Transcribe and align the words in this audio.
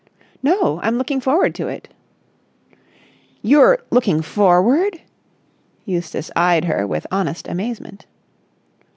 "No, 0.41 0.79
I'm 0.81 0.97
looking 0.97 1.21
forward 1.21 1.53
to 1.53 1.67
it!" 1.67 1.89
"You're 3.43 3.77
looking 3.91 4.23
forward...!" 4.23 4.99
Eustace 5.85 6.31
eyed 6.35 6.65
her 6.65 6.87
with 6.87 7.05
honest 7.11 7.47
amazement. 7.47 8.07